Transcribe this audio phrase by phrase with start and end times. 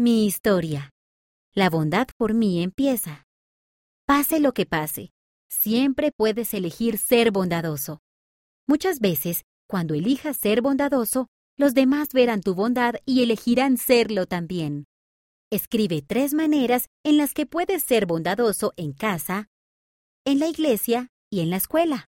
[0.00, 0.92] Mi historia.
[1.56, 3.26] La bondad por mí empieza.
[4.06, 5.10] Pase lo que pase,
[5.50, 7.98] siempre puedes elegir ser bondadoso.
[8.68, 11.26] Muchas veces, cuando elijas ser bondadoso,
[11.56, 14.84] los demás verán tu bondad y elegirán serlo también.
[15.50, 19.48] Escribe tres maneras en las que puedes ser bondadoso en casa,
[20.24, 22.06] en la iglesia y en la escuela.